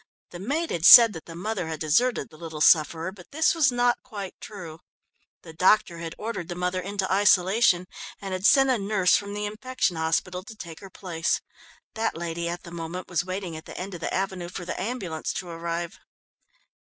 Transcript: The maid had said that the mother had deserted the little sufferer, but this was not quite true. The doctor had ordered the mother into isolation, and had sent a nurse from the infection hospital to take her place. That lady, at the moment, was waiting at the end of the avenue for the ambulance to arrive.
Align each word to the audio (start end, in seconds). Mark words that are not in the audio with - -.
The 0.31 0.39
maid 0.39 0.71
had 0.71 0.83
said 0.83 1.13
that 1.13 1.25
the 1.25 1.35
mother 1.35 1.67
had 1.67 1.79
deserted 1.79 2.31
the 2.31 2.35
little 2.37 2.59
sufferer, 2.59 3.11
but 3.11 3.29
this 3.29 3.53
was 3.53 3.71
not 3.71 4.01
quite 4.01 4.33
true. 4.41 4.79
The 5.43 5.53
doctor 5.53 5.99
had 5.99 6.15
ordered 6.17 6.47
the 6.47 6.55
mother 6.55 6.81
into 6.81 7.13
isolation, 7.13 7.85
and 8.19 8.33
had 8.33 8.47
sent 8.47 8.71
a 8.71 8.79
nurse 8.79 9.15
from 9.15 9.35
the 9.35 9.45
infection 9.45 9.97
hospital 9.97 10.41
to 10.45 10.55
take 10.55 10.79
her 10.79 10.89
place. 10.89 11.39
That 11.93 12.17
lady, 12.17 12.49
at 12.49 12.63
the 12.63 12.71
moment, 12.71 13.09
was 13.09 13.23
waiting 13.23 13.55
at 13.55 13.65
the 13.65 13.77
end 13.79 13.93
of 13.93 14.01
the 14.01 14.11
avenue 14.11 14.49
for 14.49 14.65
the 14.65 14.81
ambulance 14.81 15.33
to 15.33 15.47
arrive. 15.49 15.99